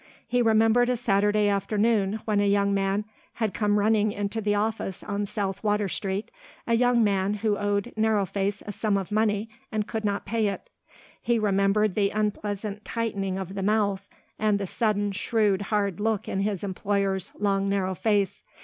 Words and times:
He 0.27 0.41
remembered 0.41 0.89
a 0.89 0.97
Saturday 0.97 1.47
afternoon 1.47 2.21
when 2.25 2.39
a 2.41 2.47
young 2.49 2.73
man 2.73 3.05
had 3.33 3.53
come 3.53 3.77
running 3.77 4.11
into 4.11 4.41
the 4.41 4.55
office 4.55 5.03
on 5.03 5.27
South 5.27 5.63
Water 5.63 5.87
Street, 5.87 6.31
a 6.65 6.73
young 6.73 7.03
man 7.03 7.35
who 7.35 7.55
owed 7.55 7.93
Narrow 7.95 8.25
Face 8.25 8.63
a 8.65 8.71
sum 8.73 8.97
of 8.97 9.11
money 9.11 9.47
and 9.71 9.85
could 9.87 10.03
not 10.03 10.25
pay 10.25 10.47
it. 10.47 10.71
He 11.21 11.37
remembered 11.37 11.93
the 11.93 12.09
unpleasant 12.09 12.83
tightening 12.83 13.37
of 13.37 13.53
the 13.53 13.61
mouth 13.61 14.07
and 14.39 14.57
the 14.57 14.65
sudden 14.65 15.11
shrewd 15.11 15.61
hard 15.61 15.99
look 15.99 16.27
in 16.27 16.39
his 16.39 16.63
employer's 16.63 17.31
long 17.37 17.69
narrow 17.69 17.93
face. 17.93 18.41